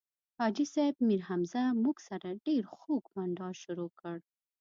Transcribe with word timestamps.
حاجي 0.39 0.65
صیب 0.73 0.95
میرحمزه 1.07 1.63
موږ 1.83 1.97
سره 2.09 2.29
ډېر 2.47 2.63
خوږ 2.75 3.03
بنډار 3.15 3.53
شروع 3.63 3.91
کړ. 3.99 4.17